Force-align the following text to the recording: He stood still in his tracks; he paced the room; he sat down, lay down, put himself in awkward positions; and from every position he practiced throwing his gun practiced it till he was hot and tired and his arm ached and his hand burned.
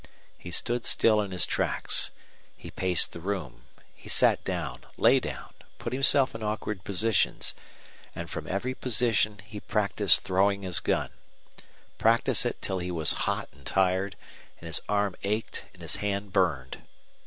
He 0.35 0.49
stood 0.49 0.87
still 0.87 1.21
in 1.21 1.29
his 1.29 1.45
tracks; 1.45 2.09
he 2.57 2.71
paced 2.71 3.11
the 3.11 3.19
room; 3.19 3.65
he 3.93 4.09
sat 4.09 4.43
down, 4.43 4.83
lay 4.97 5.19
down, 5.19 5.53
put 5.77 5.93
himself 5.93 6.33
in 6.33 6.41
awkward 6.41 6.83
positions; 6.83 7.53
and 8.15 8.27
from 8.27 8.47
every 8.47 8.73
position 8.73 9.37
he 9.45 9.59
practiced 9.59 10.21
throwing 10.21 10.63
his 10.63 10.79
gun 10.79 11.11
practiced 11.99 12.47
it 12.47 12.63
till 12.63 12.79
he 12.79 12.89
was 12.89 13.13
hot 13.29 13.49
and 13.51 13.63
tired 13.63 14.15
and 14.59 14.65
his 14.65 14.81
arm 14.89 15.15
ached 15.21 15.65
and 15.71 15.83
his 15.83 15.97
hand 15.97 16.33
burned. 16.33 16.81